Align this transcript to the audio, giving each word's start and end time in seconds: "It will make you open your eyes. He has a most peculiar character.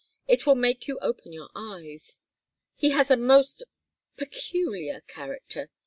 "It 0.27 0.47
will 0.47 0.55
make 0.55 0.87
you 0.87 0.97
open 0.97 1.31
your 1.31 1.49
eyes. 1.53 2.19
He 2.73 2.89
has 2.89 3.11
a 3.11 3.15
most 3.17 3.61
peculiar 4.17 5.01
character. 5.01 5.69